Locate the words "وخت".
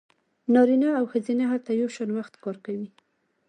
2.17-2.33